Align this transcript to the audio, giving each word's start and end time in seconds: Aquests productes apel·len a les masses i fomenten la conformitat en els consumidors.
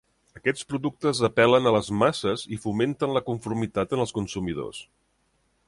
Aquests 0.37 0.63
productes 0.71 1.19
apel·len 1.27 1.69
a 1.71 1.73
les 1.75 1.91
masses 2.03 2.45
i 2.57 2.59
fomenten 2.65 3.13
la 3.19 3.23
conformitat 3.29 3.95
en 3.99 4.03
els 4.07 4.17
consumidors. 4.21 4.81